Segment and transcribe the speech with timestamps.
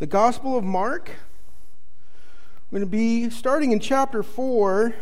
[0.00, 1.10] the Gospel of Mark.
[2.70, 4.94] We're going to be starting in chapter 4.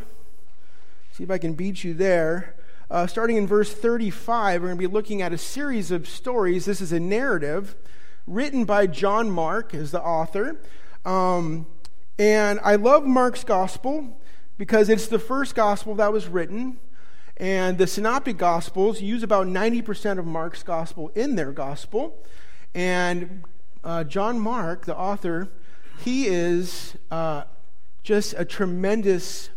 [1.13, 2.57] See if I can beat you there.
[2.91, 6.65] Uh, starting in verse 35, we're going to be looking at a series of stories.
[6.65, 7.77] This is a narrative
[8.27, 10.57] written by John Mark as the author.
[11.05, 11.69] Um,
[12.19, 14.21] and I love Mark's gospel
[14.57, 16.81] because it's the first gospel that was written.
[17.37, 22.21] And the synoptic gospels use about 90% of Mark's gospel in their gospel.
[22.75, 23.45] And
[23.89, 25.49] uh, John Mark, the author,
[26.05, 27.45] he is uh,
[28.03, 29.49] just a tremendous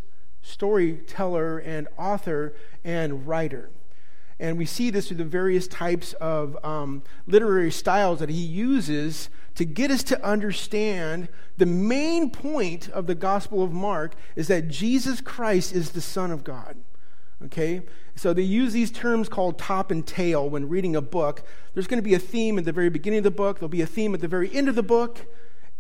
[0.42, 2.54] storyteller and author
[2.86, 3.70] and writer.
[4.40, 9.30] And we see this through the various types of um, literary styles that he uses
[9.56, 11.28] to get us to understand
[11.58, 16.32] the main point of the Gospel of Mark is that Jesus Christ is the Son
[16.32, 16.78] of God.
[17.46, 17.82] Okay?
[18.16, 21.44] So they use these terms called top and tail when reading a book.
[21.74, 23.82] There's going to be a theme at the very beginning of the book, there'll be
[23.82, 25.26] a theme at the very end of the book,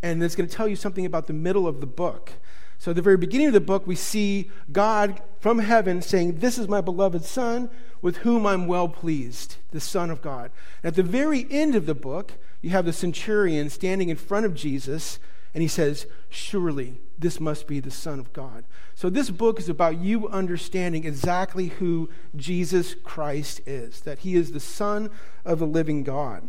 [0.01, 2.33] and it's going to tell you something about the middle of the book.
[2.81, 6.57] So at the very beginning of the book, we see God from heaven saying, This
[6.57, 7.69] is my beloved Son,
[8.01, 10.49] with whom I'm well pleased, the Son of God.
[10.81, 14.47] And at the very end of the book, you have the centurion standing in front
[14.47, 15.19] of Jesus,
[15.53, 18.63] and he says, Surely this must be the Son of God.
[18.95, 24.51] So, this book is about you understanding exactly who Jesus Christ is, that he is
[24.51, 25.09] the Son
[25.45, 26.47] of the living God.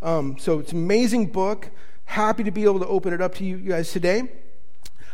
[0.00, 1.70] Um, so, it's an amazing book.
[2.04, 4.30] Happy to be able to open it up to you guys today.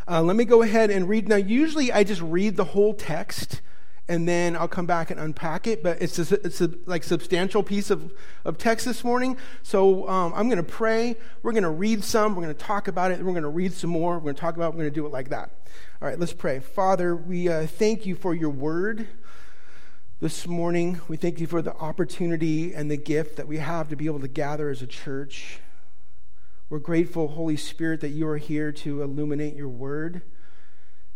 [0.07, 1.27] Uh, let me go ahead and read.
[1.27, 3.61] Now, usually I just read the whole text
[4.07, 5.81] and then I'll come back and unpack it.
[5.81, 9.37] But it's a, it's a like substantial piece of, of text this morning.
[9.63, 11.15] So um, I'm going to pray.
[11.41, 12.35] We're going to read some.
[12.35, 13.19] We're going to talk about it.
[13.19, 14.15] We're going to read some more.
[14.15, 14.67] We're going to talk about.
[14.67, 14.77] It.
[14.77, 15.51] We're going to do it like that.
[16.01, 16.59] All right, let's pray.
[16.59, 19.07] Father, we uh, thank you for your word
[20.19, 21.01] this morning.
[21.07, 24.19] We thank you for the opportunity and the gift that we have to be able
[24.19, 25.59] to gather as a church.
[26.69, 30.21] We're grateful, Holy Spirit, that you are here to illuminate your word.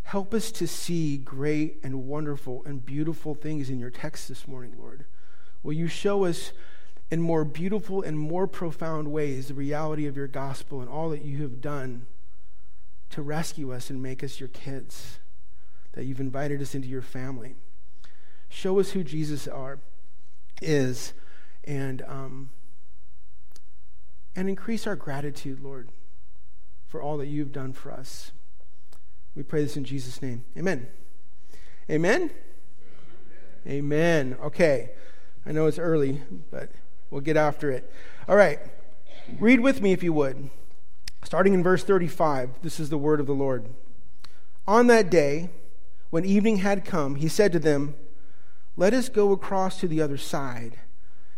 [0.10, 4.74] Help us to see great and wonderful and beautiful things in your text this morning,
[4.76, 5.06] Lord.
[5.62, 6.52] Will you show us
[7.12, 11.24] in more beautiful and more profound ways the reality of your gospel and all that
[11.24, 12.08] you have done
[13.12, 15.20] to rescue us and make us your kids,
[15.92, 17.54] that you've invited us into your family.
[18.50, 19.78] Show us who Jesus are,
[20.60, 21.14] is,
[21.66, 22.50] and, um,
[24.36, 25.90] and increase our gratitude, Lord,
[26.88, 28.32] for all that you've done for us.
[29.36, 30.44] We pray this in Jesus' name.
[30.58, 30.88] Amen.
[31.90, 32.32] Amen?
[33.68, 34.38] Amen.
[34.42, 34.90] Okay.
[35.46, 36.72] I know it's early, but
[37.10, 37.92] we'll get after it.
[38.28, 38.60] All right.
[39.40, 40.50] Read with me if you would.
[41.24, 43.68] Starting in verse 35, this is the word of the Lord.
[44.68, 45.50] On that day,
[46.10, 47.96] when evening had come, he said to them,
[48.78, 50.80] Let us go across to the other side.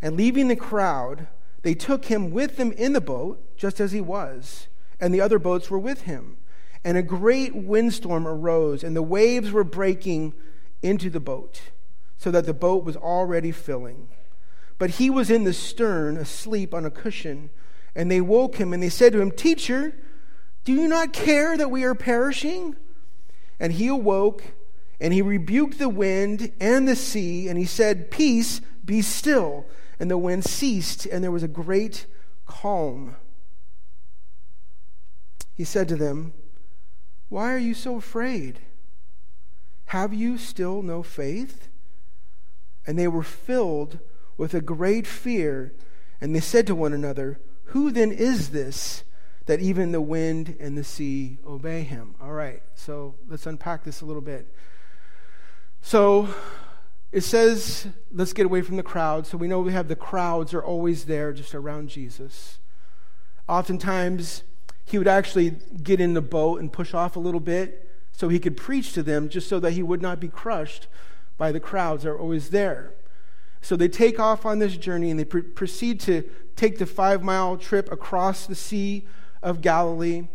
[0.01, 1.27] And leaving the crowd,
[1.61, 4.67] they took him with them in the boat, just as he was,
[4.99, 6.37] and the other boats were with him.
[6.83, 10.33] And a great windstorm arose, and the waves were breaking
[10.81, 11.61] into the boat,
[12.17, 14.07] so that the boat was already filling.
[14.79, 17.51] But he was in the stern, asleep on a cushion.
[17.95, 19.93] And they woke him, and they said to him, Teacher,
[20.63, 22.75] do you not care that we are perishing?
[23.59, 24.43] And he awoke,
[24.99, 29.65] and he rebuked the wind and the sea, and he said, Peace, be still.
[29.99, 32.07] And the wind ceased, and there was a great
[32.47, 33.15] calm.
[35.53, 36.33] He said to them,
[37.31, 38.59] why are you so afraid?
[39.85, 41.69] Have you still no faith?
[42.85, 43.99] And they were filled
[44.35, 45.73] with a great fear,
[46.19, 49.05] and they said to one another, Who then is this
[49.45, 52.15] that even the wind and the sea obey him?
[52.21, 54.53] All right, so let's unpack this a little bit.
[55.81, 56.27] So
[57.13, 59.25] it says, let's get away from the crowd.
[59.25, 62.59] So we know we have the crowds are always there just around Jesus.
[63.47, 64.43] Oftentimes,
[64.91, 68.39] he would actually get in the boat and push off a little bit so he
[68.39, 70.87] could preach to them just so that he would not be crushed
[71.37, 72.93] by the crowds that are always there.
[73.61, 77.23] So they take off on this journey and they pr- proceed to take the five
[77.23, 79.07] mile trip across the Sea
[79.41, 80.27] of Galilee,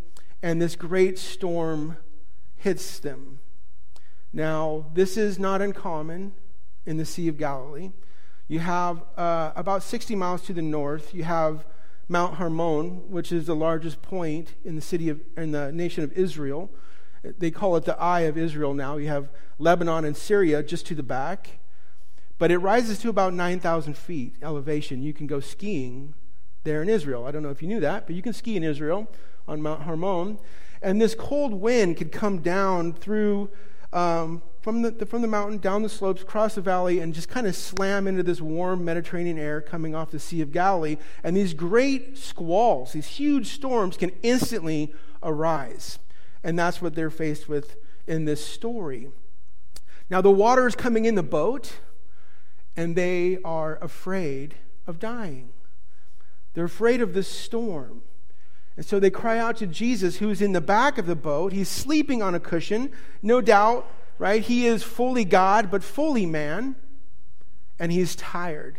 [0.42, 1.98] and this great storm
[2.56, 3.40] hits them.
[4.32, 6.32] Now, this is not uncommon
[6.84, 7.92] in the Sea of Galilee.
[8.48, 11.66] You have uh, about 60 miles to the north, you have
[12.08, 16.12] Mount Hermon, which is the largest point in the city of in the nation of
[16.12, 16.70] Israel.
[17.22, 18.96] They call it the Eye of Israel now.
[18.96, 21.58] You have Lebanon and Syria just to the back,
[22.38, 25.02] but it rises to about 9,000 feet elevation.
[25.02, 26.14] You can go skiing
[26.62, 27.24] there in Israel.
[27.24, 29.10] I don't know if you knew that, but you can ski in Israel
[29.48, 30.38] on Mount Hermon.
[30.82, 33.50] And this cold wind could come down through
[33.92, 37.46] um, from the, from the mountain, down the slopes, cross the valley, and just kind
[37.46, 40.96] of slam into this warm Mediterranean air coming off the Sea of Galilee.
[41.22, 44.92] And these great squalls, these huge storms, can instantly
[45.22, 46.00] arise.
[46.42, 47.76] And that's what they're faced with
[48.08, 49.06] in this story.
[50.10, 51.74] Now, the water is coming in the boat,
[52.76, 55.50] and they are afraid of dying.
[56.54, 58.02] They're afraid of this storm.
[58.76, 61.52] And so they cry out to Jesus, who's in the back of the boat.
[61.52, 62.90] He's sleeping on a cushion,
[63.22, 64.42] no doubt right?
[64.42, 66.76] He is fully God, but fully man,
[67.78, 68.78] and he's tired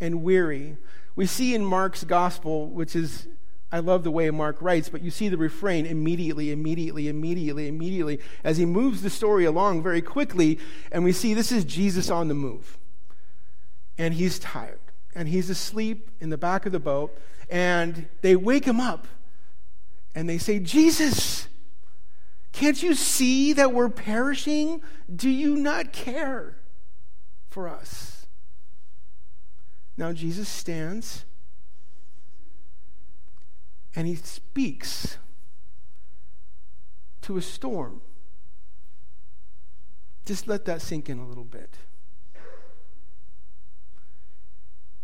[0.00, 0.76] and weary.
[1.16, 3.26] We see in Mark's gospel, which is,
[3.72, 8.20] I love the way Mark writes, but you see the refrain immediately, immediately, immediately, immediately,
[8.42, 10.58] as he moves the story along very quickly,
[10.92, 12.78] and we see this is Jesus on the move.
[13.96, 14.80] And he's tired,
[15.14, 17.16] and he's asleep in the back of the boat,
[17.48, 19.06] and they wake him up,
[20.14, 21.48] and they say, Jesus!
[22.54, 24.80] Can't you see that we're perishing?
[25.14, 26.56] Do you not care
[27.50, 28.26] for us?
[29.96, 31.24] Now, Jesus stands
[33.96, 35.18] and he speaks
[37.22, 38.02] to a storm.
[40.24, 41.78] Just let that sink in a little bit.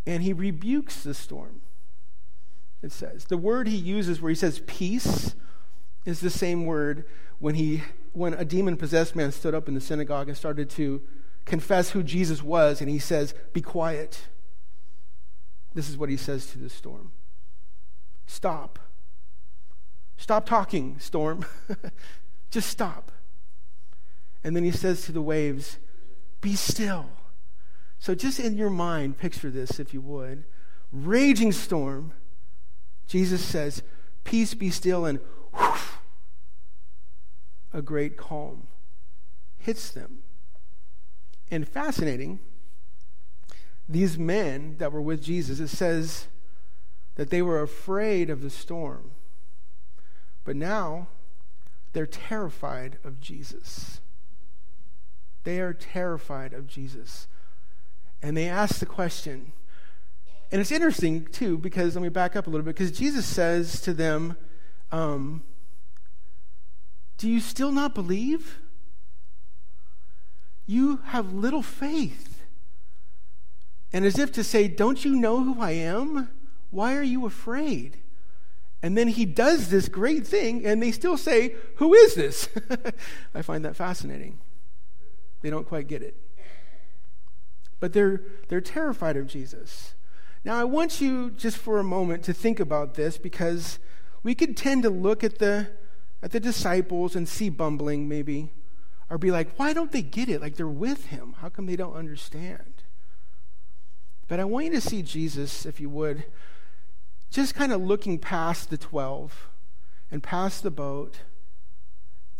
[0.06, 1.62] And he rebukes the storm,
[2.80, 3.24] it says.
[3.24, 5.34] The word he uses where he says peace
[6.04, 7.04] is the same word
[7.38, 7.82] when, he,
[8.12, 11.02] when a demon possessed man stood up in the synagogue and started to
[11.44, 14.28] confess who Jesus was, and he says, Be quiet.
[15.74, 17.12] This is what he says to the storm
[18.26, 18.78] Stop.
[20.16, 21.44] Stop talking, storm.
[22.50, 23.10] Just stop.
[24.44, 25.78] And then he says to the waves,
[26.40, 27.10] Be still.
[27.98, 30.44] So, just in your mind, picture this, if you would.
[30.90, 32.12] Raging storm.
[33.06, 33.82] Jesus says,
[34.24, 35.20] Peace be still, and
[35.52, 35.89] whoosh,
[37.72, 38.66] a great calm
[39.58, 40.18] hits them.
[41.50, 42.40] And fascinating,
[43.88, 46.26] these men that were with Jesus, it says
[47.16, 49.10] that they were afraid of the storm.
[50.44, 51.08] But now
[51.92, 54.00] they're terrified of Jesus.
[55.44, 57.26] They are terrified of Jesus.
[58.22, 59.52] And they ask the question,
[60.52, 63.80] and it's interesting too, because let me back up a little bit, because Jesus says
[63.82, 64.36] to them,
[64.92, 65.42] um,
[67.20, 68.58] do you still not believe?
[70.64, 72.46] You have little faith.
[73.92, 76.30] And as if to say, Don't you know who I am?
[76.70, 77.98] Why are you afraid?
[78.82, 82.48] And then he does this great thing, and they still say, Who is this?
[83.34, 84.38] I find that fascinating.
[85.42, 86.16] They don't quite get it.
[87.80, 89.92] But they're, they're terrified of Jesus.
[90.42, 93.78] Now, I want you just for a moment to think about this because
[94.22, 95.68] we could tend to look at the
[96.22, 98.52] at the disciples and see bumbling maybe,
[99.08, 100.40] or be like, why don't they get it?
[100.40, 101.34] Like they're with him.
[101.40, 102.82] How come they don't understand?
[104.28, 106.24] But I want you to see Jesus, if you would,
[107.30, 109.48] just kind of looking past the 12
[110.10, 111.20] and past the boat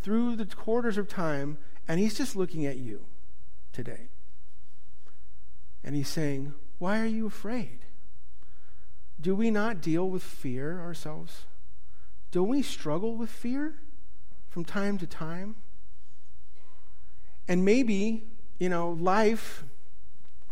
[0.01, 3.07] through the quarters of time, and he's just looking at you
[3.73, 4.09] today.
[5.83, 7.81] And he's saying, Why are you afraid?
[9.21, 11.45] Do we not deal with fear ourselves?
[12.31, 13.75] Don't we struggle with fear
[14.49, 15.57] from time to time?
[17.49, 18.25] And maybe,
[18.59, 19.65] you know, life,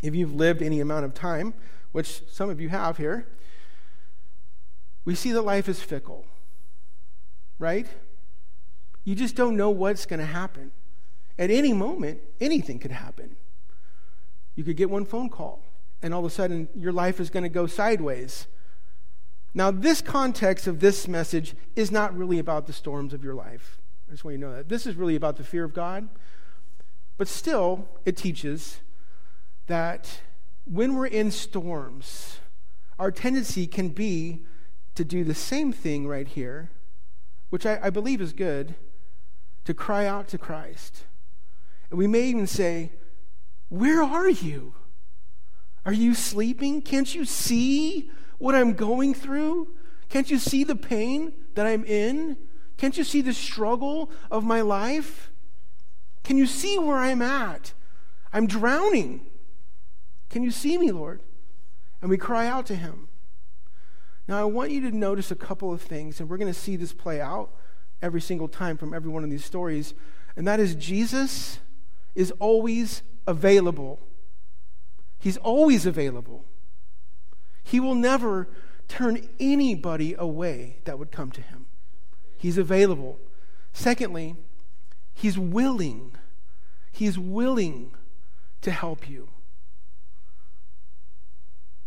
[0.03, 1.55] if you've lived any amount of time,
[1.93, 3.29] which some of you have here,
[5.05, 6.27] we see that life is fickle,
[7.59, 7.87] right?
[9.05, 10.73] You just don't know what's going to happen.
[11.39, 13.37] At any moment, anything could happen.
[14.57, 15.63] You could get one phone call,
[16.03, 18.49] and all of a sudden, your life is going to go sideways
[19.55, 23.79] now, this context of this message is not really about the storms of your life.
[24.09, 24.69] I just want you to know that.
[24.69, 26.09] This is really about the fear of God.
[27.17, 28.81] But still, it teaches
[29.67, 30.21] that
[30.65, 32.39] when we're in storms,
[32.99, 34.45] our tendency can be
[34.95, 36.71] to do the same thing right here,
[37.51, 38.75] which I, I believe is good,
[39.65, 41.05] to cry out to Christ.
[41.91, 42.93] And we may even say,
[43.69, 44.75] Where are you?
[45.87, 46.83] Are you sleeping?
[46.83, 49.75] Can't you see what I'm going through?
[50.09, 52.37] Can't you see the pain that I'm in?
[52.77, 55.31] Can't you see the struggle of my life?
[56.25, 57.73] Can you see where I'm at?
[58.33, 59.27] I'm drowning.
[60.31, 61.21] Can you see me, Lord?
[62.01, 63.09] And we cry out to him.
[64.29, 66.77] Now, I want you to notice a couple of things, and we're going to see
[66.77, 67.51] this play out
[68.03, 69.95] every single time from every one of these stories.
[70.37, 71.59] And that is, Jesus
[72.15, 74.01] is always available.
[75.19, 76.45] He's always available.
[77.69, 78.49] He will never
[78.89, 81.67] turn anybody away that would come to him.
[82.39, 83.19] He's available.
[83.75, 84.37] Secondly,
[85.13, 86.13] he's willing.
[86.91, 87.93] He's willing
[88.63, 89.29] to help you.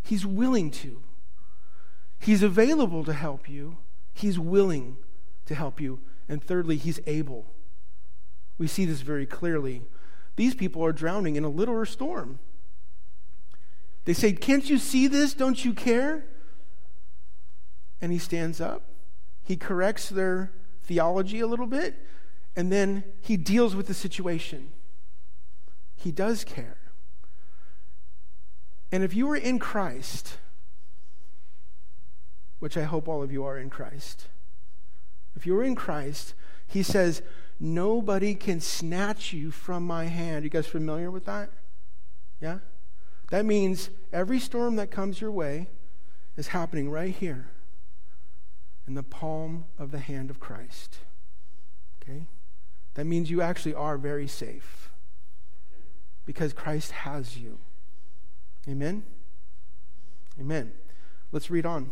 [0.04, 1.02] He's willing to.
[2.20, 3.78] He's available to help you.
[4.14, 4.98] He's willing
[5.48, 6.00] to help you.
[6.30, 7.56] And thirdly, He's able.
[8.60, 9.82] We see this very clearly.
[10.36, 12.38] These people are drowning in a literal storm.
[14.06, 15.34] They say, Can't you see this?
[15.34, 16.26] Don't you care?
[18.02, 18.84] And he stands up.
[19.44, 20.52] He corrects their
[20.84, 21.96] theology a little bit,
[22.56, 24.72] and then he deals with the situation.
[25.96, 26.78] He does care.
[28.92, 30.38] And if you are in Christ,
[32.60, 34.28] which I hope all of you are in Christ,
[35.36, 36.34] if you're in Christ,
[36.68, 37.22] he says,
[37.60, 40.44] Nobody can snatch you from my hand.
[40.44, 41.52] You guys familiar with that?
[42.40, 42.58] Yeah?
[43.32, 45.68] That means every storm that comes your way
[46.36, 47.48] is happening right here
[48.86, 50.98] in the palm of the hand of Christ.
[52.04, 52.28] Okay?
[52.96, 54.92] That means you actually are very safe
[56.26, 57.58] because Christ has you.
[58.68, 59.04] Amen?
[60.38, 60.74] Amen.
[61.32, 61.90] Let's read on.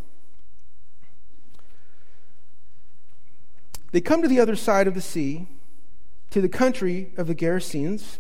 [3.94, 5.48] They come to the other side of the sea
[6.32, 8.18] to the country of the Gerasenes.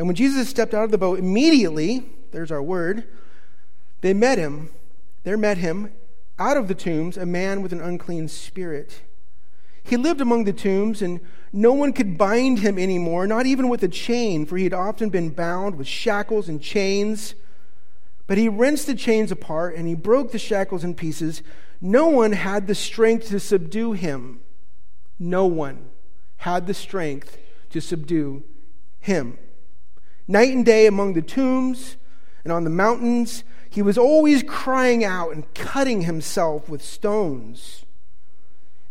[0.00, 3.04] And when Jesus stepped out of the boat, immediately, there's our word,
[4.00, 4.70] they met him.
[5.24, 5.92] There met him
[6.38, 9.02] out of the tombs a man with an unclean spirit.
[9.82, 11.20] He lived among the tombs, and
[11.52, 15.10] no one could bind him anymore, not even with a chain, for he had often
[15.10, 17.34] been bound with shackles and chains.
[18.26, 21.42] But he wrenched the chains apart, and he broke the shackles in pieces.
[21.78, 24.40] No one had the strength to subdue him.
[25.18, 25.90] No one
[26.38, 27.36] had the strength
[27.68, 28.44] to subdue
[28.98, 29.36] him.
[30.30, 31.96] Night and day among the tombs
[32.44, 37.84] and on the mountains, he was always crying out and cutting himself with stones.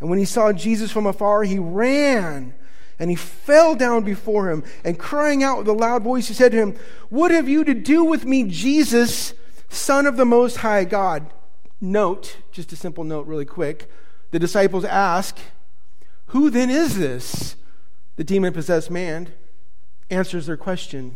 [0.02, 2.54] And when he saw Jesus from afar, he ran
[3.00, 6.52] and he fell down before him and crying out with a loud voice, he said
[6.52, 6.76] to him,
[7.08, 9.34] What have you to do with me, Jesus,
[9.70, 11.32] Son of the Most High God?
[11.80, 13.90] Note, just a simple note, really quick.
[14.32, 15.40] The disciples ask,
[16.26, 17.56] who then is this?
[18.18, 19.32] The demon possessed man
[20.10, 21.16] answers their question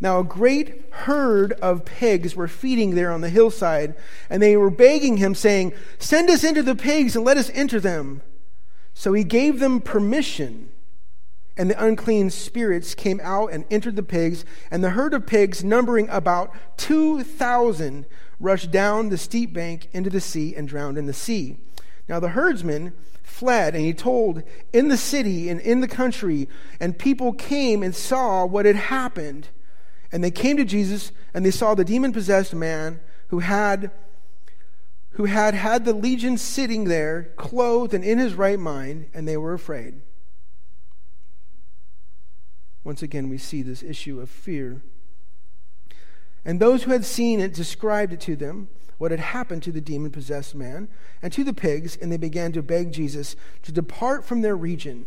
[0.00, 3.94] Now, a great herd of pigs were feeding there on the hillside,
[4.30, 7.78] and they were begging him, saying, Send us into the pigs and let us enter
[7.78, 8.22] them.
[8.94, 10.70] So he gave them permission,
[11.56, 15.62] and the unclean spirits came out and entered the pigs, and the herd of pigs,
[15.62, 18.06] numbering about 2,000,
[18.40, 21.58] rushed down the steep bank into the sea and drowned in the sea.
[22.08, 24.42] Now, the herdsmen fled and he told
[24.72, 26.48] in the city and in the country
[26.80, 29.48] and people came and saw what had happened
[30.12, 33.90] and they came to jesus and they saw the demon possessed man who had
[35.12, 39.36] who had had the legion sitting there clothed and in his right mind and they
[39.36, 40.00] were afraid
[42.84, 44.82] once again we see this issue of fear
[46.44, 48.68] and those who had seen it described it to them
[49.00, 50.86] what had happened to the demon possessed man
[51.22, 55.06] and to the pigs, and they began to beg Jesus to depart from their region.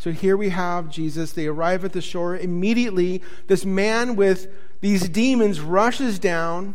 [0.00, 1.32] So here we have Jesus.
[1.32, 2.34] They arrive at the shore.
[2.34, 6.74] Immediately, this man with these demons rushes down,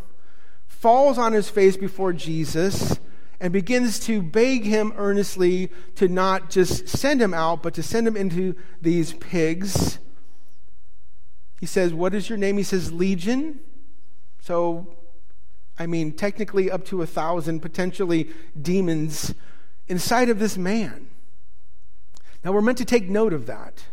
[0.68, 3.00] falls on his face before Jesus,
[3.40, 8.08] and begins to beg him earnestly to not just send him out, but to send
[8.08, 9.98] him into these pigs.
[11.60, 12.58] He says, What is your name?
[12.58, 13.60] He says, Legion.
[14.40, 14.96] So
[15.80, 18.30] I mean, technically up to a thousand potentially
[18.62, 19.34] demons
[19.88, 21.08] inside of this man.
[22.46, 23.84] Now, we're meant to take note of that.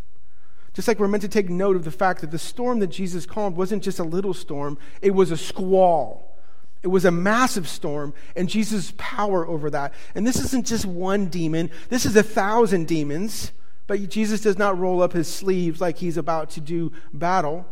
[0.75, 3.27] Just like we're meant to take note of the fact that the storm that Jesus
[3.27, 6.39] calmed wasn't just a little storm, it was a squall.
[6.83, 9.95] It was a massive storm, and Jesus' power over that.
[10.15, 13.53] And this isn't just one demon, this is a thousand demons.
[13.87, 17.67] But Jesus does not roll up his sleeves like he's about to do battle.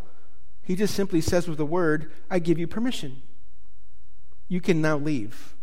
[0.62, 3.22] He just simply says with the word, I give you permission.
[4.49, 5.54] You can now leave.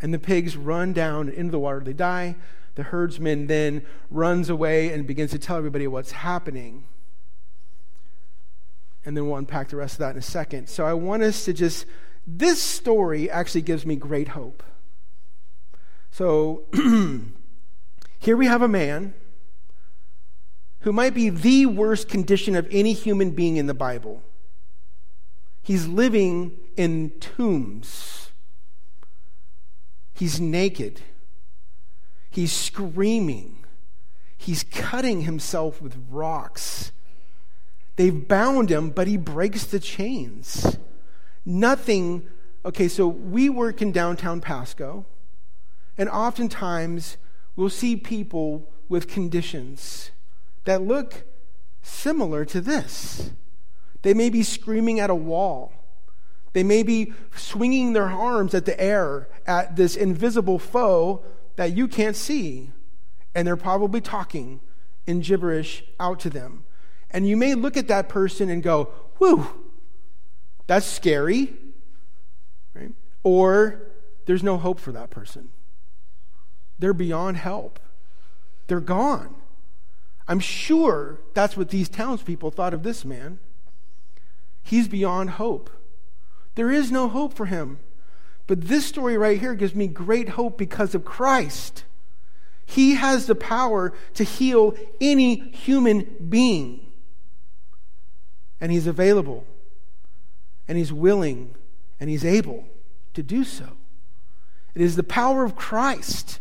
[0.00, 1.80] And the pigs run down into the water.
[1.80, 2.36] They die.
[2.74, 6.84] The herdsman then runs away and begins to tell everybody what's happening.
[9.04, 10.68] And then we'll unpack the rest of that in a second.
[10.68, 11.86] So I want us to just,
[12.26, 14.62] this story actually gives me great hope.
[16.10, 16.64] So
[18.18, 19.14] here we have a man
[20.80, 24.22] who might be the worst condition of any human being in the Bible.
[25.62, 28.30] He's living in tombs.
[30.14, 31.02] He's naked.
[32.30, 33.56] He's screaming.
[34.36, 36.92] He's cutting himself with rocks.
[37.96, 40.78] They've bound him, but he breaks the chains.
[41.44, 42.26] Nothing.
[42.64, 45.04] Okay, so we work in downtown Pasco,
[45.98, 47.16] and oftentimes
[47.56, 50.10] we'll see people with conditions
[50.64, 51.24] that look
[51.82, 53.30] similar to this.
[54.02, 55.72] They may be screaming at a wall.
[56.52, 61.22] They may be swinging their arms at the air at this invisible foe
[61.56, 62.70] that you can't see.
[63.34, 64.60] And they're probably talking
[65.06, 66.64] in gibberish out to them.
[67.10, 68.84] And you may look at that person and go,
[69.18, 69.46] whew,
[70.66, 71.54] that's scary.
[72.74, 72.92] Right?
[73.22, 73.82] Or
[74.26, 75.50] there's no hope for that person.
[76.78, 77.80] They're beyond help.
[78.68, 79.34] They're gone.
[80.28, 83.40] I'm sure that's what these townspeople thought of this man.
[84.62, 85.70] He's beyond hope.
[86.54, 87.80] There is no hope for him.
[88.50, 91.84] But this story right here gives me great hope because of Christ.
[92.66, 96.80] He has the power to heal any human being.
[98.60, 99.46] And He's available,
[100.66, 101.54] and He's willing,
[102.00, 102.66] and He's able
[103.14, 103.68] to do so.
[104.74, 106.40] It is the power of Christ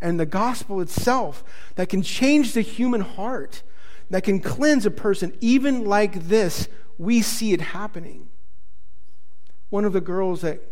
[0.00, 1.44] and the gospel itself
[1.74, 3.62] that can change the human heart,
[4.08, 5.36] that can cleanse a person.
[5.42, 6.66] Even like this,
[6.96, 8.30] we see it happening.
[9.68, 10.71] One of the girls that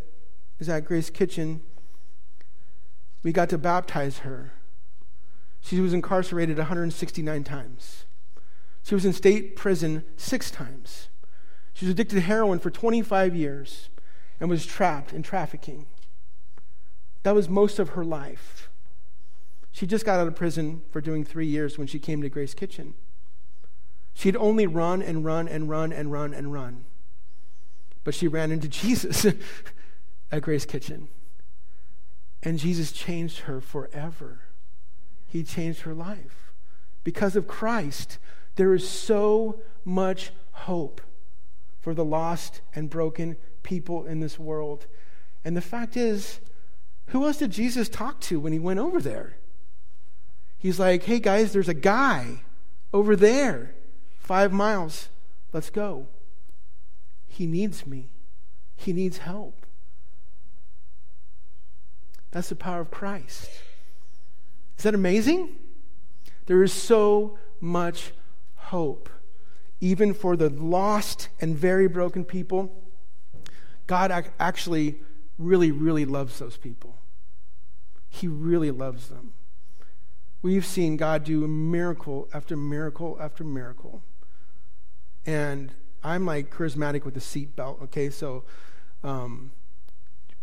[0.61, 1.63] is at Grace Kitchen,
[3.23, 4.53] we got to baptize her.
[5.61, 8.05] She was incarcerated 169 times.
[8.83, 11.09] She was in state prison six times.
[11.73, 13.89] She was addicted to heroin for 25 years
[14.39, 15.87] and was trapped in trafficking.
[17.23, 18.71] That was most of her life.
[19.73, 22.55] She just got out of prison for doing three years when she came to Grace
[22.55, 22.95] Kitchen.
[24.15, 26.85] She'd only run and run and run and run and run.
[28.03, 29.27] But she ran into Jesus
[30.31, 31.09] at Grace Kitchen.
[32.43, 34.41] And Jesus changed her forever.
[35.27, 36.53] He changed her life.
[37.05, 38.19] Because of Christ,
[38.57, 41.01] there is so much hope
[41.81, 44.87] for the lost and broken people in this world.
[45.45, 46.41] And the fact is,
[47.07, 49.37] who else did Jesus talk to when he went over there?
[50.59, 52.43] He's like, hey guys, there's a guy
[52.93, 53.75] over there,
[54.19, 55.09] five miles.
[55.53, 56.07] Let's go.
[57.27, 58.11] He needs me,
[58.77, 59.60] he needs help.
[62.31, 63.51] That's the power of Christ.
[64.79, 65.57] Is that amazing?
[66.47, 68.13] There is so much
[68.57, 69.09] hope,
[69.81, 72.83] even for the lost and very broken people.
[73.87, 75.01] God actually
[75.39, 76.97] really, really loves those people.
[78.09, 79.33] He really loves them.
[80.43, 84.03] We've seen God do miracle after miracle after miracle.
[85.27, 88.09] And I'm like charismatic with the seatbelt, okay?
[88.09, 88.45] So
[89.05, 89.51] um,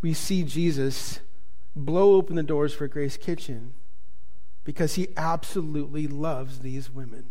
[0.01, 1.19] we see Jesus
[1.77, 3.73] blow open the doors for Grace Kitchen
[4.63, 7.27] because he absolutely loves these women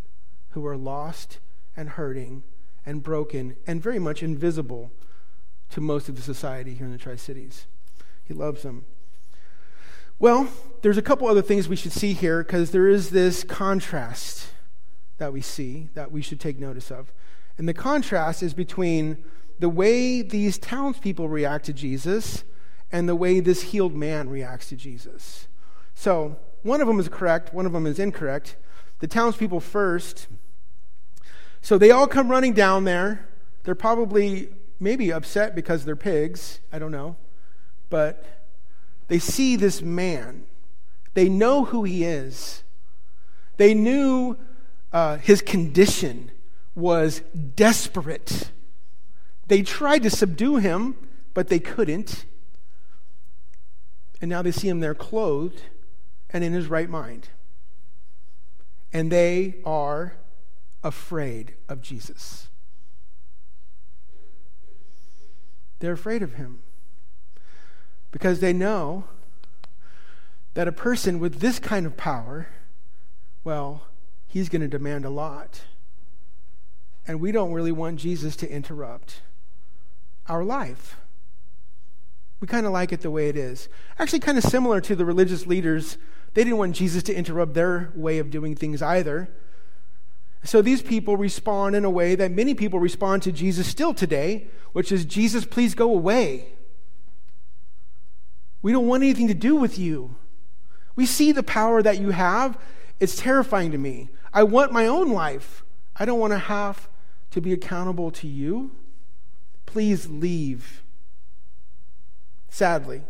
[0.51, 1.39] who are lost
[1.77, 2.43] and hurting
[2.87, 4.91] and broken and very much invisible
[5.71, 7.67] to most of the society here in the Tri Cities.
[8.25, 8.85] He loves them.
[10.19, 10.49] Well,
[10.81, 14.49] there's a couple other things we should see here because there is this contrast
[15.19, 17.13] that we see that we should take notice of.
[17.59, 19.19] And the contrast is between
[19.59, 22.45] the way these townspeople react to Jesus
[22.91, 25.49] and the way this healed man reacts to Jesus.
[25.95, 28.57] So, one of them is correct, one of them is incorrect.
[29.01, 30.27] The townspeople first.
[31.61, 33.29] So, they all come running down there.
[33.65, 36.61] They're probably maybe upset because they're pigs.
[36.73, 37.17] I don't know.
[37.89, 38.25] But
[39.09, 40.45] they see this man,
[41.15, 42.63] they know who he is,
[43.57, 44.37] they knew
[44.93, 46.31] uh, his condition
[46.75, 47.21] was
[47.55, 48.51] desperate.
[49.47, 50.97] They tried to subdue him,
[51.33, 52.27] but they couldn't.
[54.21, 55.63] And now they see him there clothed
[56.31, 57.29] and in his right mind.
[58.93, 60.17] And they are
[60.83, 62.49] afraid of Jesus.
[65.81, 66.61] They're afraid of him
[68.11, 69.05] because they know
[70.55, 72.49] that a person with this kind of power,
[73.45, 73.83] well,
[74.27, 75.63] he's going to demand a lot.
[77.07, 79.21] And we don't really want Jesus to interrupt
[80.29, 80.97] our life.
[82.41, 83.69] We kind of like it the way it is.
[83.99, 85.97] Actually, kind of similar to the religious leaders.
[86.35, 89.31] They didn't want Jesus to interrupt their way of doing things either.
[90.45, 94.49] So these people respond in a way that many people respond to Jesus still today,
[94.73, 96.53] which is Jesus, please go away.
[98.63, 100.17] We don't want anything to do with you.
[100.95, 102.59] We see the power that you have.
[103.01, 104.09] It's terrifying to me.
[104.33, 105.65] I want my own life.
[105.97, 106.89] I don't want to have
[107.31, 108.73] to be accountable to you.
[109.67, 110.83] Please leave.
[112.57, 113.03] Sadly,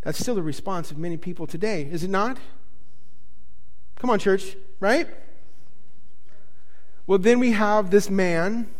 [0.00, 2.38] that's still the response of many people today, is it not?
[3.96, 5.06] Come on, church, right?
[7.06, 8.70] Well, then we have this man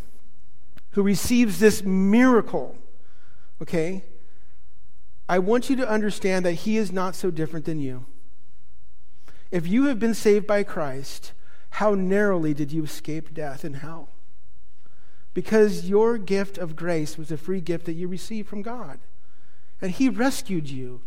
[0.92, 2.75] who receives this miracle.
[3.61, 4.03] Okay?
[5.29, 8.07] I want you to understand that he is not so different than you.
[9.51, 11.33] If you have been saved by Christ,
[11.68, 14.09] how narrowly did you escape death and hell?
[15.35, 19.01] Because your gift of grace was a free gift that you received from God.
[19.81, 21.03] And he rescued you.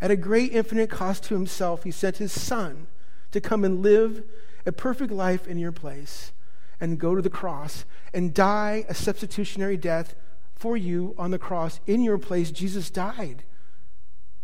[0.00, 2.86] At a great infinite cost to himself, he sent his son
[3.32, 4.22] to come and live
[4.64, 6.32] a perfect life in your place
[6.80, 10.14] and go to the cross and die a substitutionary death
[10.54, 11.80] for you on the cross.
[11.86, 13.44] In your place, Jesus died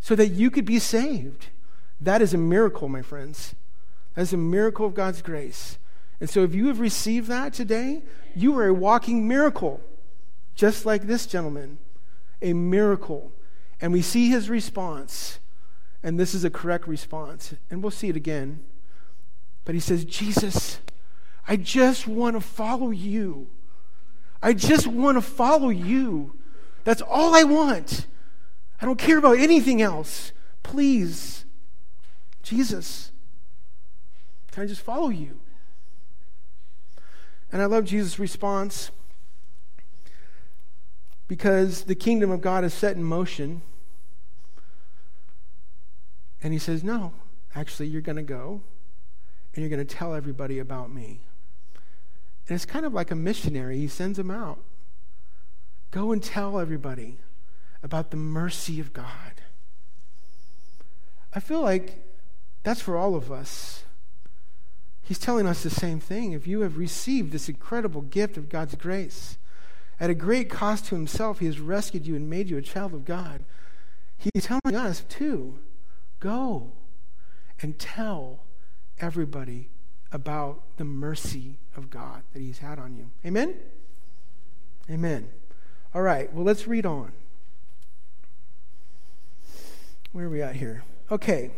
[0.01, 1.47] so that you could be saved.
[2.01, 3.55] That is a miracle, my friends.
[4.15, 5.79] That is a miracle of God's grace.
[6.21, 8.03] And so, if you have received that today,
[8.35, 9.81] you are a walking miracle,
[10.55, 11.79] just like this gentleman.
[12.43, 13.33] A miracle.
[13.81, 15.39] And we see his response.
[16.03, 17.55] And this is a correct response.
[17.71, 18.65] And we'll see it again.
[19.65, 20.79] But he says, Jesus,
[21.49, 23.49] I just want to follow you.
[24.43, 26.39] I just want to follow you.
[26.85, 28.07] That's all I want.
[28.81, 30.33] I don't care about anything else.
[30.63, 31.45] Please,
[32.43, 33.11] Jesus,
[34.53, 35.41] can I just follow you?
[37.51, 38.91] And I love Jesus' response
[41.29, 43.63] because the kingdom of God is set in motion.
[46.43, 47.13] And he says, No,
[47.55, 48.61] actually, you're going to go
[49.55, 51.21] and you're going to tell everybody about me.
[52.49, 53.79] And it's kind of like a missionary.
[53.79, 54.59] He sends them out.
[55.91, 57.19] Go and tell everybody
[57.83, 59.07] about the mercy of God.
[61.33, 62.05] I feel like
[62.63, 63.85] that's for all of us.
[65.03, 66.33] He's telling us the same thing.
[66.33, 69.37] If you have received this incredible gift of God's grace,
[70.01, 72.95] at a great cost to himself, he has rescued you and made you a child
[72.95, 73.45] of God.
[74.19, 75.59] He's telling us, too,
[76.21, 76.73] go
[77.61, 78.41] and tell
[78.99, 79.69] everybody
[80.13, 83.11] about the mercy of God that He's had on you.
[83.27, 83.57] Amen?
[84.91, 85.29] Amen.
[85.95, 87.13] All right, well, let's read on.
[90.13, 90.85] Where are we at here?
[91.11, 91.51] Okay,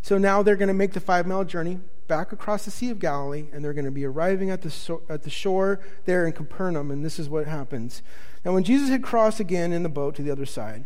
[0.00, 2.98] so now they're going to make the five mile journey back across the Sea of
[2.98, 6.32] Galilee, and they're going to be arriving at the, so- at the shore there in
[6.32, 8.02] Capernaum, and this is what happens.
[8.44, 10.84] Now, when Jesus had crossed again in the boat to the other side,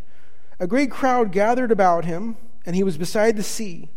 [0.61, 3.89] a great crowd gathered about him, and he was beside the sea.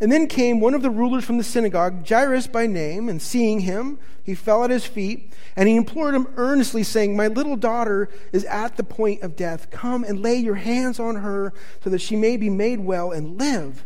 [0.00, 3.60] And then came one of the rulers from the synagogue, Jairus by name, and seeing
[3.60, 8.08] him, he fell at his feet, and he implored him earnestly, saying, My little daughter
[8.32, 9.70] is at the point of death.
[9.70, 11.52] Come and lay your hands on her,
[11.84, 13.84] so that she may be made well and live.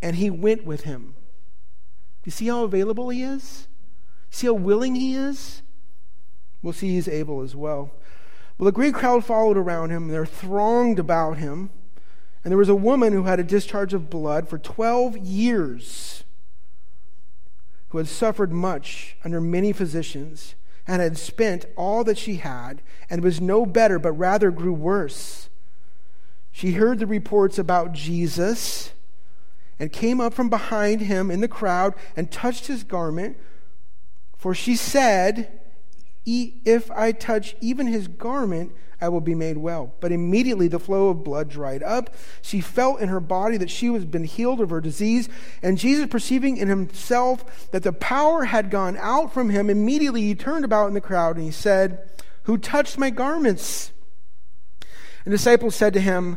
[0.00, 1.14] And he went with him.
[2.24, 3.66] You see how available he is?
[4.30, 5.62] See how willing he is?
[6.62, 7.92] We'll see he's able as well.
[8.58, 11.70] Well, a great crowd followed around him, and they're thronged about him.
[12.44, 16.24] And there was a woman who had a discharge of blood for 12 years,
[17.88, 20.54] who had suffered much under many physicians,
[20.86, 25.48] and had spent all that she had, and was no better, but rather grew worse.
[26.52, 28.92] She heard the reports about Jesus
[29.80, 33.38] and came up from behind him in the crowd and touched his garment.
[34.36, 35.60] For she said,
[36.26, 39.94] If I touch even his garment, I will be made well.
[40.00, 42.14] But immediately the flow of blood dried up.
[42.42, 45.30] She felt in her body that she was been healed of her disease.
[45.62, 50.34] And Jesus, perceiving in himself that the power had gone out from him, immediately he
[50.34, 52.10] turned about in the crowd and he said,
[52.42, 53.92] Who touched my garments?
[55.24, 56.36] And the disciples said to him,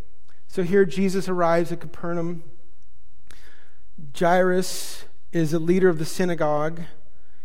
[0.51, 2.43] so here Jesus arrives at Capernaum.
[4.19, 6.81] Jairus is a leader of the synagogue.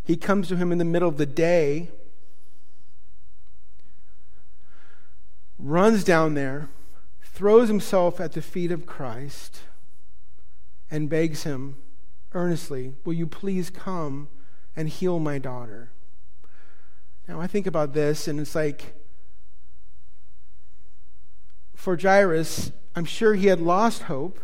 [0.03, 1.90] He comes to him in the middle of the day,
[5.57, 6.69] runs down there,
[7.23, 9.61] throws himself at the feet of Christ
[10.90, 11.77] and begs him
[12.33, 14.27] earnestly, Will you please come
[14.75, 15.92] and heal my daughter?
[17.29, 18.95] Now, I think about this, and it's like,
[21.77, 24.41] for Jairus, I'm sure he had lost hope,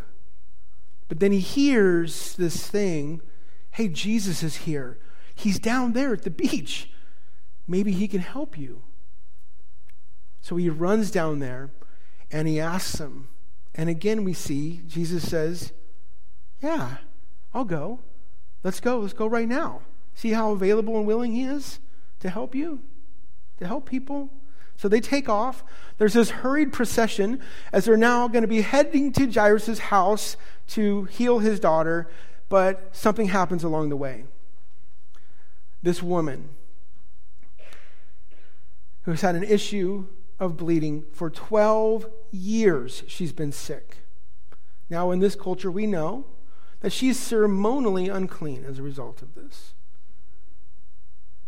[1.09, 3.21] but then he hears this thing
[3.71, 4.99] hey, Jesus is here.
[5.33, 6.91] He's down there at the beach.
[7.67, 8.83] Maybe he can help you.
[10.41, 11.71] So he runs down there
[12.31, 13.29] and he asks him.
[13.73, 15.71] And again, we see Jesus says,
[16.61, 16.97] Yeah,
[17.51, 18.01] I'll go.
[18.63, 18.99] Let's go.
[18.99, 19.81] Let's go right now.
[20.13, 21.79] See how available and willing he is
[22.19, 22.81] to help you,
[23.57, 24.29] to help people.
[24.83, 25.63] So they take off.
[25.97, 27.39] There's this hurried procession
[27.71, 30.35] as they're now going to be heading to Jairus' house
[30.71, 32.09] to heal his daughter,
[32.49, 34.25] but something happens along the way.
[35.81, 36.49] This woman
[39.03, 43.99] who's had an issue of bleeding for 12 years, she's been sick.
[44.89, 46.25] Now, in this culture, we know
[46.81, 49.75] that she's ceremonially unclean as a result of this.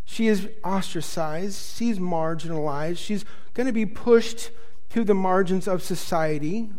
[0.05, 4.51] She is ostracized, she's marginalized, she's going to be pushed
[4.91, 6.69] to the margins of society.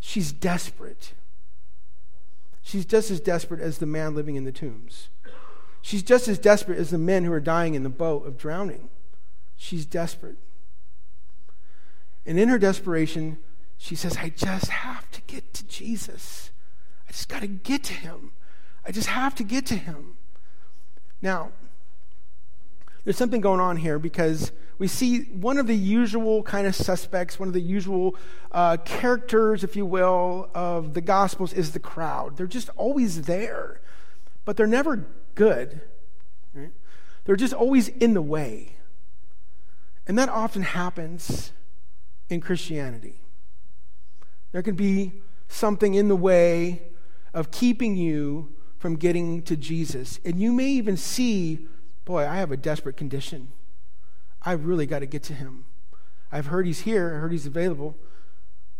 [0.00, 1.12] She's desperate.
[2.62, 5.08] She's just as desperate as the man living in the tombs.
[5.82, 8.88] She's just as desperate as the men who are dying in the boat of drowning.
[9.56, 10.36] She's desperate.
[12.24, 13.38] And in her desperation,
[13.76, 16.50] she says, I just have to get to Jesus.
[17.08, 18.32] I just got to get to him.
[18.86, 20.16] I just have to get to him.
[21.22, 21.52] Now,
[23.08, 27.38] there's something going on here because we see one of the usual kind of suspects,
[27.38, 28.14] one of the usual
[28.52, 32.36] uh, characters, if you will, of the Gospels is the crowd.
[32.36, 33.80] They're just always there,
[34.44, 35.80] but they're never good.
[36.52, 36.70] Right?
[37.24, 38.74] They're just always in the way.
[40.06, 41.52] And that often happens
[42.28, 43.22] in Christianity.
[44.52, 45.14] There can be
[45.48, 46.82] something in the way
[47.32, 50.20] of keeping you from getting to Jesus.
[50.26, 51.66] And you may even see
[52.08, 53.48] boy, I have a desperate condition.
[54.40, 55.66] I really got to get to him.
[56.32, 57.96] I've heard he's here, I heard he's available,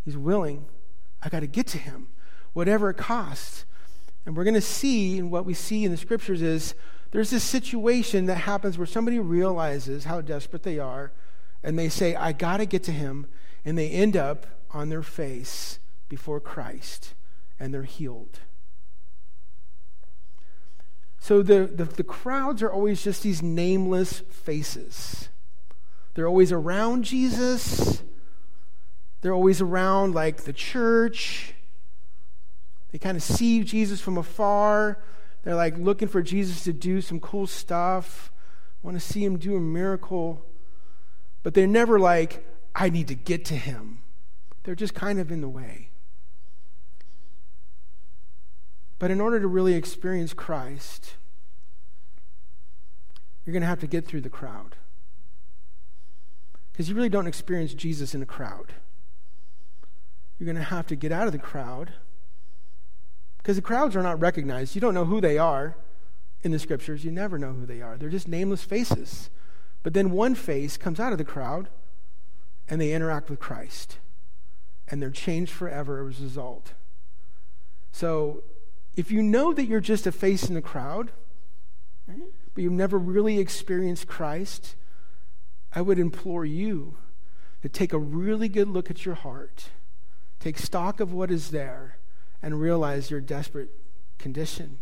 [0.03, 0.65] he's willing.
[1.21, 2.07] I got to get to him,
[2.53, 3.65] whatever it costs.
[4.25, 6.73] And we're going to see, and what we see in the scriptures is
[7.11, 11.11] there's this situation that happens where somebody realizes how desperate they are,
[11.63, 13.27] and they say, I got to get to him,
[13.63, 17.13] and they end up on their face before Christ,
[17.59, 18.39] and they're healed.
[21.19, 25.29] So the, the, the, crowds are always just these nameless faces.
[26.13, 28.03] They're always around Jesus.
[29.21, 31.53] They're always around, like, the church.
[32.91, 34.97] They kind of see Jesus from afar.
[35.43, 38.31] They're like looking for Jesus to do some cool stuff,
[38.83, 40.45] want to see him do a miracle.
[41.43, 43.99] But they're never like, I need to get to him.
[44.63, 45.88] They're just kind of in the way.
[48.99, 51.15] But in order to really experience Christ,
[53.45, 54.75] you're going to have to get through the crowd.
[56.71, 58.73] Because you really don't experience Jesus in a crowd.
[60.37, 61.93] You're going to have to get out of the crowd
[63.37, 64.75] because the crowds are not recognized.
[64.75, 65.75] You don't know who they are
[66.43, 67.03] in the scriptures.
[67.03, 67.97] You never know who they are.
[67.97, 69.29] They're just nameless faces.
[69.81, 71.69] But then one face comes out of the crowd
[72.69, 73.97] and they interact with Christ.
[74.87, 76.73] And they're changed forever as a result.
[77.91, 78.43] So
[78.99, 81.13] if you know that you're just a face in the crowd,
[82.05, 82.19] right,
[82.53, 84.75] but you've never really experienced Christ,
[85.73, 86.97] I would implore you
[87.61, 89.69] to take a really good look at your heart,
[90.41, 91.97] take stock of what is there,
[92.41, 93.69] and realize your desperate
[94.17, 94.79] condition.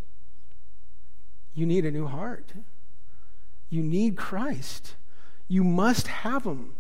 [1.53, 2.53] You need a new heart.
[3.69, 4.95] You need Christ.
[5.47, 6.73] You must have Him.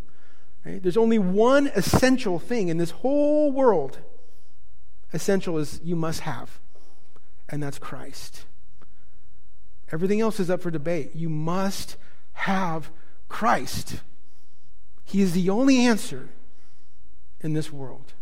[0.65, 0.81] Right?
[0.81, 3.99] There's only one essential thing in this whole world.
[5.13, 6.59] Essential is you must have
[7.49, 8.45] and that's Christ.
[9.91, 11.11] Everything else is up for debate.
[11.15, 11.95] You must
[12.33, 12.89] have
[13.29, 14.01] Christ.
[15.03, 16.29] He is the only answer
[17.41, 18.13] in this world.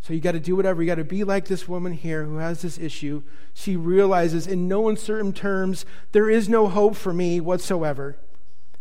[0.00, 0.82] So you got to do whatever.
[0.82, 3.22] You got to be like this woman here who has this issue.
[3.52, 8.16] She realizes in no uncertain terms, there is no hope for me whatsoever.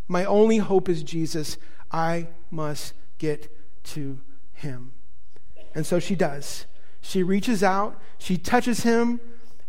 [0.07, 1.57] My only hope is Jesus.
[1.91, 4.19] I must get to
[4.53, 4.93] him.
[5.75, 6.65] And so she does.
[7.07, 9.21] She reaches out, she touches him,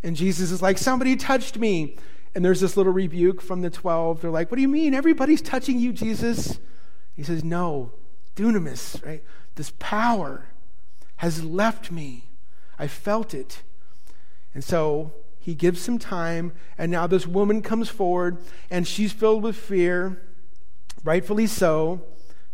[0.03, 1.95] and Jesus is like, Somebody touched me.
[2.35, 4.21] And there's this little rebuke from the 12.
[4.21, 4.93] They're like, What do you mean?
[4.93, 6.59] Everybody's touching you, Jesus.
[7.15, 7.91] He says, No,
[8.35, 9.23] dunamis, right?
[9.55, 10.47] This power
[11.17, 12.25] has left me.
[12.77, 13.63] I felt it.
[14.53, 18.37] And so he gives some time, and now this woman comes forward,
[18.69, 20.21] and she's filled with fear,
[21.03, 22.01] rightfully so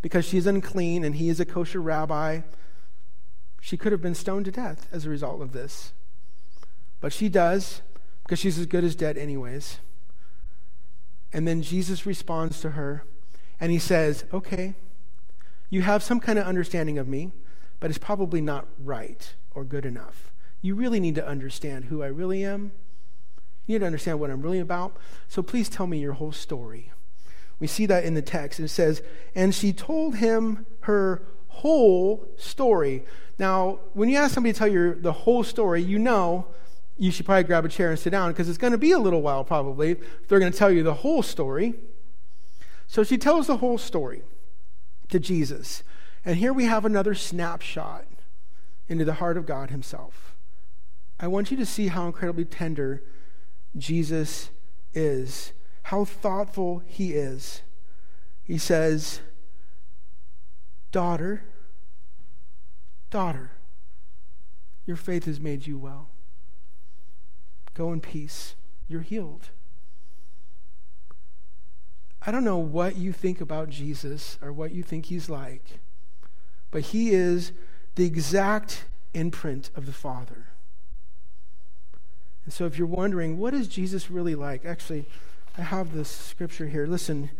[0.06, 2.41] because she's unclean and he is a kosher rabbi,
[3.65, 5.91] she could have been stoned to death as a result of this.
[7.01, 7.82] But she does
[8.21, 9.80] because she's as good as dead, anyways.
[11.34, 13.06] And then Jesus responds to her
[13.60, 14.75] and he says, Okay,
[15.71, 17.32] you have some kind of understanding of me,
[17.80, 20.32] but it's probably not right or good enough.
[20.62, 22.71] You really need to understand who I really am.
[23.65, 24.95] You need to understand what I'm really about.
[25.28, 26.91] So please tell me your whole story.
[27.60, 28.60] We see that in the text.
[28.60, 29.01] It says,
[29.34, 31.23] And she told him her
[31.56, 33.04] whole story.
[33.38, 36.48] Now, when you ask somebody to tell you the whole story, you know
[36.98, 39.00] you should probably grab a chair and sit down because it's going to be a
[39.00, 41.74] little while probably if they're going to tell you the whole story.
[42.88, 44.22] So she tells the whole story
[45.10, 45.84] to Jesus.
[46.24, 48.06] And here we have another snapshot
[48.88, 50.36] into the heart of God Himself.
[51.20, 53.04] I want you to see how incredibly tender
[53.76, 54.50] Jesus
[54.94, 57.62] is, how thoughtful He is.
[58.44, 59.22] He says,
[60.95, 61.43] Daughter,
[63.10, 63.51] daughter,
[64.86, 66.08] your faith has made you well.
[67.73, 68.55] Go in peace.
[68.88, 69.49] You're healed.
[72.25, 75.81] I don't know what you think about Jesus or what you think he's like,
[76.71, 77.51] but he is
[77.95, 80.47] the exact imprint of the Father.
[82.45, 84.63] And so if you're wondering, what is Jesus really like?
[84.63, 85.08] Actually,
[85.58, 86.88] I have this scripture here.
[86.88, 87.31] Listen.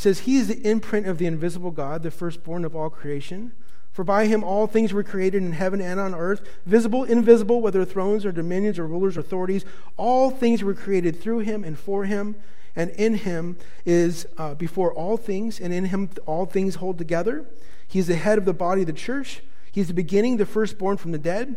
[0.00, 3.52] Says, He is the imprint of the invisible God, the firstborn of all creation.
[3.92, 7.84] For by him all things were created in heaven and on earth, visible, invisible, whether
[7.84, 9.66] thrones or dominions or rulers or authorities.
[9.98, 12.36] All things were created through him and for him
[12.74, 17.44] and in him is uh, before all things, and in him all things hold together.
[17.86, 19.42] He is the head of the body of the church.
[19.70, 21.56] He is the beginning, the firstborn from the dead,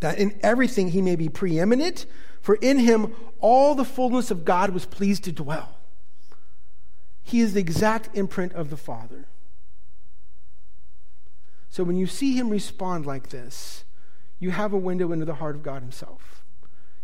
[0.00, 2.04] that in everything he may be preeminent.
[2.40, 5.76] For in him all the fullness of God was pleased to dwell.
[7.30, 9.26] He is the exact imprint of the Father.
[11.68, 13.84] So when you see him respond like this,
[14.40, 16.42] you have a window into the heart of God himself.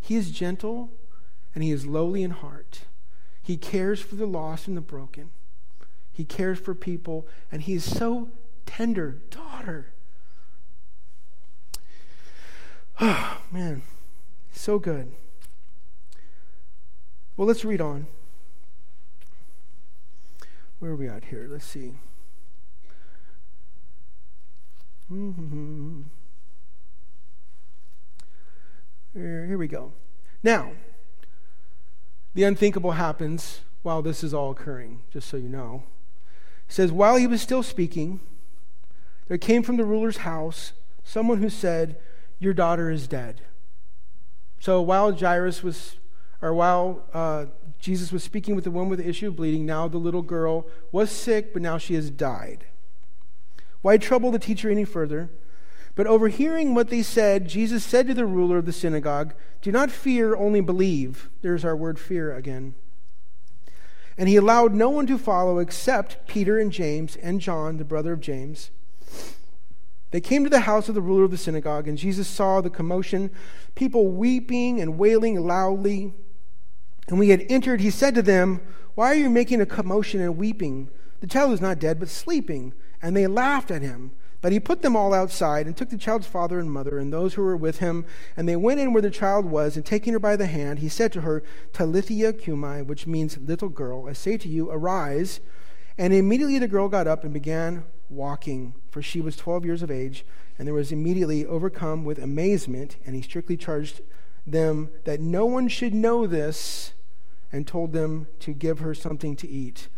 [0.00, 0.90] He is gentle
[1.54, 2.80] and he is lowly in heart.
[3.40, 5.30] He cares for the lost and the broken.
[6.12, 8.30] He cares for people, and he is so
[8.64, 9.18] tender.
[9.30, 9.92] Daughter.
[13.00, 13.82] Oh, man.
[14.52, 15.12] So good.
[17.36, 18.08] Well, let's read on.
[20.78, 21.46] Where are we at here?
[21.50, 21.94] Let's see.
[25.12, 26.02] Mm-hmm.
[29.14, 29.92] Here, we go.
[30.42, 30.72] Now,
[32.34, 35.84] the unthinkable happens while this is all occurring, just so you know.
[36.68, 38.20] It says, While he was still speaking,
[39.28, 41.96] there came from the ruler's house someone who said,
[42.38, 43.40] Your daughter is dead.
[44.58, 45.96] So while Jairus was,
[46.42, 47.46] or while uh,
[47.86, 50.66] Jesus was speaking with the woman with the issue of bleeding, now the little girl
[50.90, 52.64] was sick, but now she has died.
[53.80, 55.30] Why trouble the teacher any further?
[55.94, 59.92] But overhearing what they said, Jesus said to the ruler of the synagogue, Do not
[59.92, 61.30] fear, only believe.
[61.42, 62.74] There's our word fear again.
[64.18, 68.12] And he allowed no one to follow except Peter and James and John, the brother
[68.12, 68.72] of James.
[70.10, 72.68] They came to the house of the ruler of the synagogue, and Jesus saw the
[72.68, 73.30] commotion,
[73.76, 76.14] people weeping and wailing loudly.
[77.08, 78.60] And when he had entered, he said to them,
[78.94, 80.88] Why are you making a commotion and weeping?
[81.20, 82.74] The child is not dead, but sleeping.
[83.00, 84.12] And they laughed at him.
[84.42, 87.34] But he put them all outside and took the child's father and mother and those
[87.34, 88.04] who were with him,
[88.36, 90.88] and they went in where the child was, and taking her by the hand, he
[90.88, 91.42] said to her,
[91.72, 95.40] Talitha cumi, which means little girl, I say to you, arise.
[95.98, 99.90] And immediately the girl got up and began walking, for she was twelve years of
[99.90, 100.24] age,
[100.58, 104.00] and there was immediately overcome with amazement, and he strictly charged
[104.46, 106.92] them that no one should know this,
[107.52, 109.88] and told them to give her something to eat.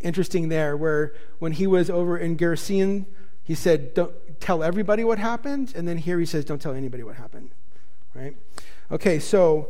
[0.00, 3.06] Interesting there, where when he was over in Gerasene,
[3.42, 5.72] he said, don't tell everybody what happened.
[5.76, 7.50] And then here he says, don't tell anybody what happened.
[8.14, 8.36] Right?
[8.90, 9.68] Okay, so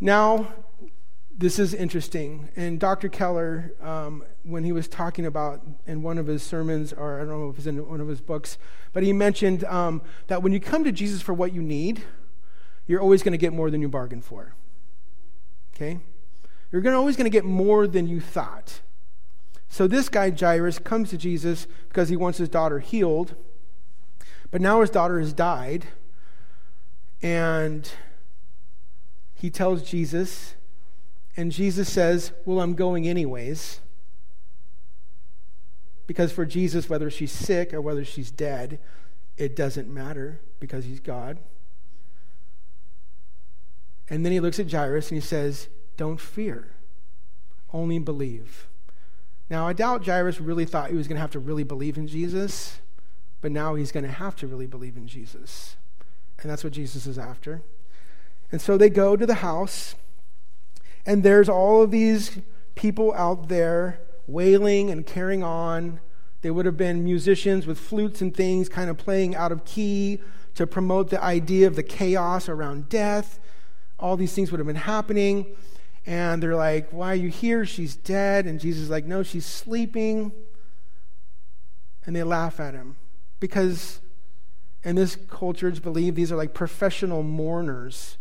[0.00, 0.52] now
[1.36, 2.48] this is interesting.
[2.56, 3.08] And Dr.
[3.08, 7.40] Keller, um, when he was talking about in one of his sermons, or I don't
[7.40, 8.58] know if it's in one of his books,
[8.92, 12.04] but he mentioned um, that when you come to Jesus for what you need,
[12.86, 14.54] you're always going to get more than you bargained for.
[15.74, 15.98] Okay?
[16.74, 18.80] You're gonna, always going to get more than you thought.
[19.68, 23.36] So this guy, Jairus, comes to Jesus because he wants his daughter healed.
[24.50, 25.86] But now his daughter has died.
[27.22, 27.88] And
[29.36, 30.56] he tells Jesus,
[31.36, 33.78] and Jesus says, Well, I'm going anyways.
[36.08, 38.80] Because for Jesus, whether she's sick or whether she's dead,
[39.36, 41.38] it doesn't matter because he's God.
[44.10, 46.68] And then he looks at Jairus and he says, Don't fear,
[47.72, 48.66] only believe.
[49.50, 52.06] Now, I doubt Jairus really thought he was going to have to really believe in
[52.06, 52.78] Jesus,
[53.40, 55.76] but now he's going to have to really believe in Jesus.
[56.40, 57.62] And that's what Jesus is after.
[58.50, 59.94] And so they go to the house,
[61.06, 62.38] and there's all of these
[62.74, 66.00] people out there wailing and carrying on.
[66.42, 70.20] They would have been musicians with flutes and things, kind of playing out of key
[70.54, 73.40] to promote the idea of the chaos around death.
[73.98, 75.46] All these things would have been happening.
[76.06, 77.64] And they're like, Why are you here?
[77.64, 78.46] She's dead.
[78.46, 80.32] And Jesus is like, No, she's sleeping.
[82.06, 82.96] And they laugh at him
[83.40, 84.00] because
[84.82, 88.18] in this culture, it's believed these are like professional mourners.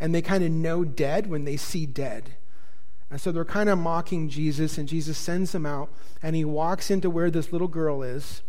[0.00, 2.36] And they kind of know dead when they see dead.
[3.10, 5.90] And so they're kind of mocking Jesus, and Jesus sends them out,
[6.22, 8.42] and he walks into where this little girl is.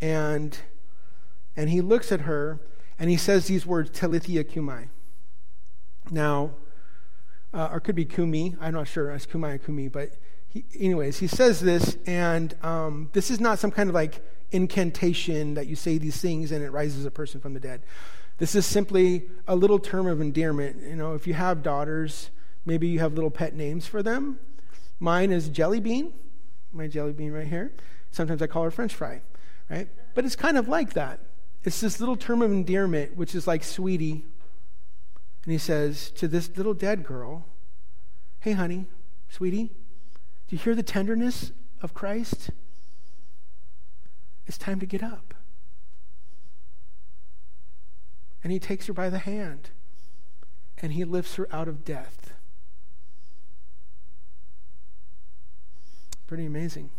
[0.00, 0.58] And,
[1.54, 2.60] and he looks at her,
[2.98, 4.88] and he says these words, Talitha cumi.
[6.10, 6.52] Now,
[7.54, 8.56] uh, or could be kumi.
[8.60, 9.10] I'm not sure.
[9.12, 9.88] It's kumai kumi.
[9.88, 10.10] But
[10.48, 15.54] he, anyways, he says this, and um, this is not some kind of like incantation
[15.54, 17.82] that you say these things and it rises a person from the dead.
[18.38, 20.82] This is simply a little term of endearment.
[20.82, 22.30] You know, if you have daughters,
[22.64, 24.38] maybe you have little pet names for them.
[25.00, 26.12] Mine is Jelly Bean,
[26.72, 27.72] my Jelly Bean right here.
[28.10, 29.22] Sometimes I call her French Fry,
[29.68, 29.88] right?
[30.14, 31.20] But it's kind of like that.
[31.64, 34.24] It's this little term of endearment, which is like sweetie
[35.44, 37.44] and he says to this little dead girl,
[38.40, 38.86] Hey, honey,
[39.28, 39.72] sweetie,
[40.48, 42.50] do you hear the tenderness of Christ?
[44.46, 45.34] It's time to get up.
[48.42, 49.70] And he takes her by the hand
[50.78, 52.34] and he lifts her out of death.
[56.26, 56.90] Pretty amazing.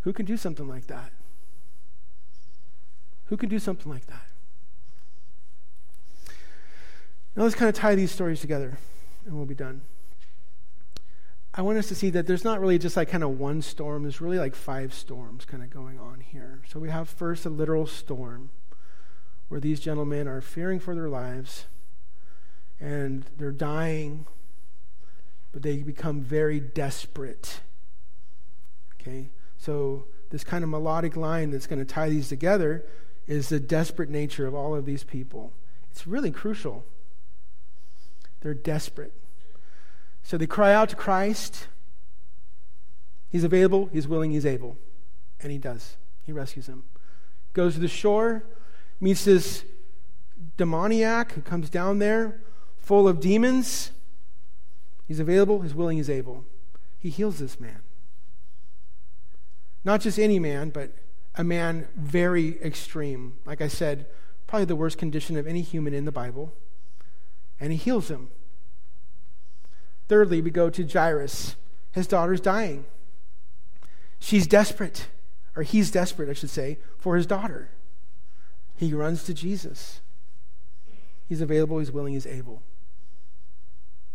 [0.00, 1.12] Who can do something like that?
[3.26, 4.26] Who can do something like that?
[7.36, 8.78] Now let's kind of tie these stories together
[9.26, 9.82] and we'll be done.
[11.52, 14.02] I want us to see that there's not really just like kind of one storm,
[14.02, 16.62] there's really like five storms kind of going on here.
[16.68, 18.50] So we have first a literal storm
[19.48, 21.66] where these gentlemen are fearing for their lives
[22.80, 24.26] and they're dying,
[25.52, 27.60] but they become very desperate.
[28.94, 29.28] Okay?
[29.58, 32.86] So this kind of melodic line that's going to tie these together
[33.26, 35.52] is the desperate nature of all of these people.
[35.90, 36.84] It's really crucial.
[38.46, 39.12] They're desperate.
[40.22, 41.66] So they cry out to Christ.
[43.28, 44.76] He's available, he's willing, he's able.
[45.40, 45.96] And he does.
[46.22, 46.84] He rescues them.
[47.54, 48.44] Goes to the shore,
[49.00, 49.64] meets this
[50.56, 52.40] demoniac who comes down there
[52.78, 53.90] full of demons.
[55.08, 56.44] He's available, he's willing, he's able.
[57.00, 57.80] He heals this man.
[59.84, 60.92] Not just any man, but
[61.34, 63.38] a man very extreme.
[63.44, 64.06] Like I said,
[64.46, 66.52] probably the worst condition of any human in the Bible
[67.60, 68.28] and he heals him.
[70.08, 71.56] Thirdly, we go to Jairus.
[71.92, 72.84] His daughter's dying.
[74.18, 75.08] She's desperate,
[75.54, 77.70] or he's desperate, I should say, for his daughter.
[78.76, 80.00] He runs to Jesus.
[81.28, 82.62] He's available, he's willing, he's able.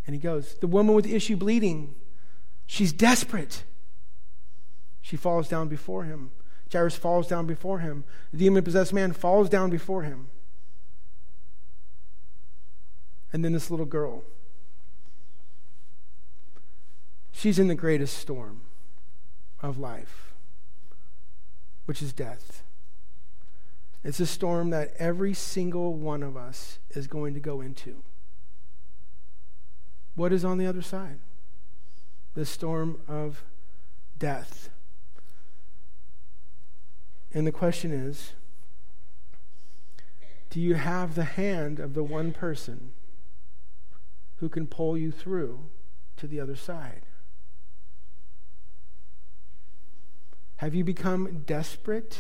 [0.06, 0.56] And he goes.
[0.56, 1.96] The woman with the issue bleeding,
[2.66, 3.64] she's desperate.
[5.02, 6.32] She falls down before him.
[6.72, 8.06] Jairus falls down before him.
[8.32, 10.28] The demon possessed man falls down before him.
[13.34, 14.24] And then this little girl.
[17.42, 18.62] She's in the greatest storm
[19.64, 20.32] of life,
[21.86, 22.62] which is death.
[24.04, 28.04] It's a storm that every single one of us is going to go into.
[30.14, 31.18] What is on the other side?
[32.36, 33.44] The storm of
[34.20, 34.70] death.
[37.34, 38.34] And the question is
[40.52, 42.92] do you have the hand of the one person
[44.36, 45.62] who can pull you through
[46.18, 47.08] to the other side?
[50.62, 52.20] Have you become desperate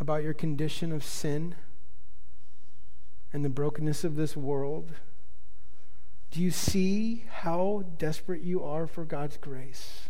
[0.00, 1.54] about your condition of sin
[3.32, 4.90] and the brokenness of this world?
[6.32, 10.08] Do you see how desperate you are for God's grace?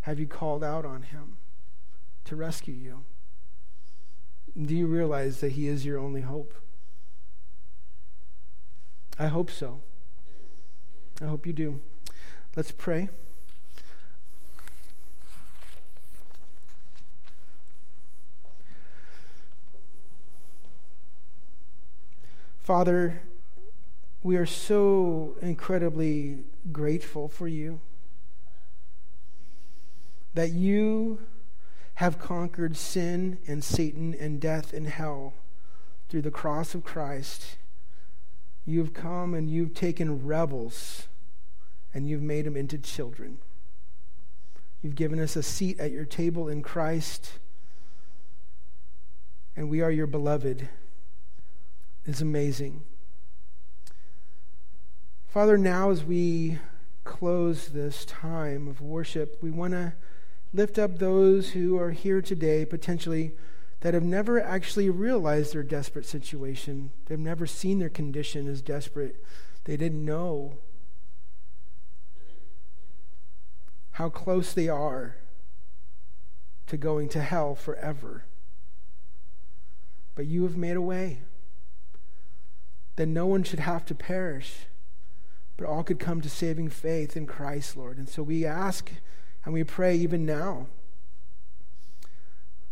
[0.00, 1.36] Have you called out on Him
[2.24, 3.04] to rescue you?
[4.60, 6.52] Do you realize that He is your only hope?
[9.20, 9.82] I hope so.
[11.22, 11.78] I hope you do.
[12.56, 13.08] Let's pray.
[22.64, 23.22] Father,
[24.22, 27.80] we are so incredibly grateful for you
[30.32, 31.20] that you
[31.94, 35.34] have conquered sin and Satan and death and hell
[36.08, 37.58] through the cross of Christ
[38.66, 41.06] You've come and you've taken rebels
[41.92, 43.38] and you've made them into children.
[44.82, 47.38] You've given us a seat at your table in Christ,
[49.56, 50.68] and we are your beloved.
[52.06, 52.82] It's amazing.
[55.26, 56.58] Father, now as we
[57.04, 59.94] close this time of worship, we want to
[60.52, 63.32] lift up those who are here today, potentially,
[63.80, 66.92] that have never actually realized their desperate situation.
[67.06, 69.24] They've never seen their condition as desperate.
[69.64, 70.58] They didn't know
[73.92, 75.16] how close they are
[76.66, 78.24] to going to hell forever.
[80.14, 81.22] But you have made a way
[82.96, 84.66] that no one should have to perish,
[85.56, 87.98] but all could come to saving faith in Christ, Lord.
[87.98, 88.90] And so we ask
[89.44, 90.66] and we pray even now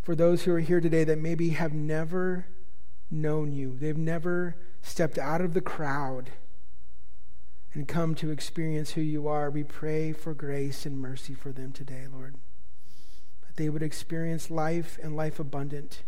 [0.03, 2.47] for those who are here today that maybe have never
[3.11, 6.31] known you, they've never stepped out of the crowd
[7.73, 9.49] and come to experience who you are.
[9.49, 12.35] We pray for grace and mercy for them today, Lord.
[13.47, 16.03] That they would experience life and life abundant.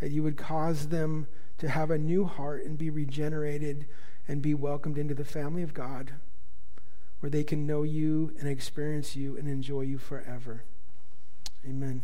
[0.00, 1.28] That you would cause them
[1.60, 3.86] to have a new heart and be regenerated
[4.26, 6.14] and be welcomed into the family of God,
[7.20, 10.64] where they can know you and experience you and enjoy you forever.
[11.68, 12.02] Amen.